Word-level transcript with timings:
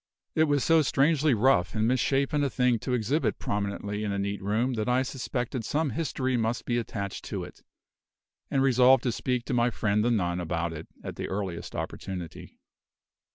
It 0.33 0.45
was 0.45 0.63
so 0.63 0.81
strangely 0.81 1.35
rough 1.35 1.75
and 1.75 1.87
misshapen 1.87 2.43
a 2.43 2.49
thing 2.49 2.79
to 2.79 2.93
exhibit 2.95 3.37
prominently 3.37 4.03
in 4.03 4.11
a 4.11 4.17
neat 4.17 4.41
room, 4.41 4.73
that 4.73 4.89
I 4.89 5.03
suspected 5.03 5.63
some 5.63 5.91
history 5.91 6.35
must 6.37 6.65
be 6.65 6.79
attached 6.79 7.23
to 7.25 7.43
it, 7.43 7.61
and 8.49 8.63
resolved 8.63 9.03
to 9.03 9.11
speak 9.11 9.45
to 9.45 9.53
my 9.53 9.69
friend 9.69 10.03
the 10.03 10.09
nun 10.09 10.39
about 10.39 10.73
it 10.73 10.87
at 11.03 11.17
the 11.17 11.29
earliest 11.29 11.75
opportunity. 11.75 12.57